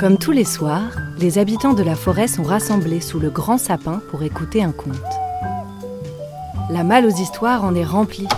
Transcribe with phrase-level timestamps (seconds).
[0.00, 4.02] Comme tous les soirs, les habitants de la forêt sont rassemblés sous le grand sapin
[4.10, 4.96] pour écouter un conte.
[6.68, 8.28] La malle aux histoires en est remplie.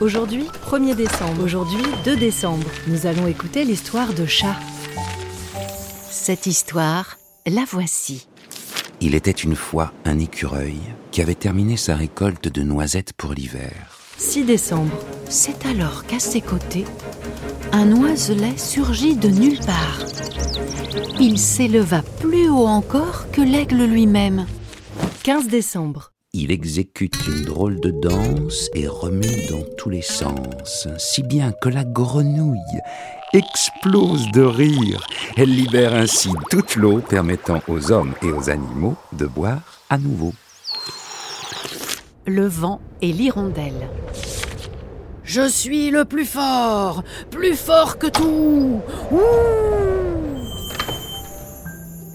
[0.00, 1.42] Aujourd'hui, 1er décembre.
[1.42, 2.66] Aujourd'hui, 2 décembre.
[2.86, 4.54] Nous allons écouter l'histoire de chat.
[6.10, 8.27] Cette histoire, la voici.
[9.00, 10.78] Il était une fois un écureuil
[11.12, 13.96] qui avait terminé sa récolte de noisettes pour l'hiver.
[14.16, 14.98] 6 décembre.
[15.28, 16.84] C'est alors qu'à ses côtés,
[17.70, 20.00] un oiselet surgit de nulle part.
[21.20, 24.46] Il s'éleva plus haut encore que l'aigle lui-même.
[25.22, 26.12] 15 décembre.
[26.32, 31.68] Il exécute une drôle de danse et remue dans tous les sens, si bien que
[31.68, 32.58] la grenouille
[33.32, 35.06] explose de rire.
[35.36, 40.32] Elle libère ainsi toute l'eau permettant aux hommes et aux animaux de boire à nouveau.
[42.26, 43.88] Le vent et l'hirondelle.
[45.24, 48.80] Je suis le plus fort, plus fort que tout.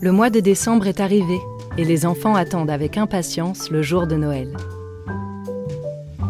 [0.01, 1.39] Le mois de décembre est arrivé
[1.77, 4.55] et les enfants attendent avec impatience le jour de Noël.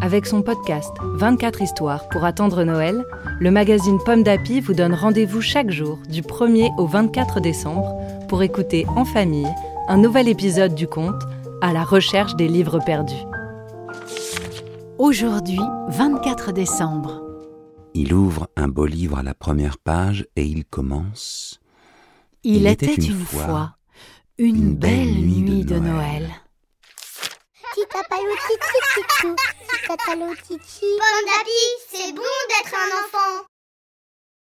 [0.04, 3.06] Avec son podcast 24 histoires pour attendre Noël,
[3.40, 7.96] le magazine Pomme d'Api vous donne rendez-vous chaque jour du 1er au 24 décembre
[8.28, 9.48] pour écouter en famille
[9.88, 11.24] un nouvel épisode du conte
[11.62, 13.24] à la recherche des livres perdus.
[14.98, 17.22] Aujourd'hui, 24 décembre.
[17.94, 21.62] Il ouvre un beau livre à la première page et il commence.
[22.44, 23.78] Il, était, une fois
[24.38, 26.28] une, belle nuit de Noël.
[27.88, 29.36] Tichichichou,
[29.68, 30.98] titapalo tichi.
[31.00, 33.53] Pomme d'Api, c'est bon d'être un enfant.